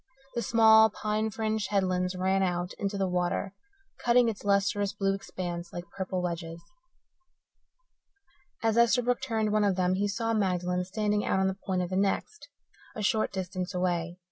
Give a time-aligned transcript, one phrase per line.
[0.33, 3.53] The small, pine fringed headlands ran out into the water,
[4.03, 6.59] cutting its lustrous blue expanse like purple wedges.
[8.63, 11.91] As Esterbrook turned one of them he saw Magdalen standing out on the point of
[11.91, 12.49] the next,
[12.95, 14.17] a short distance away.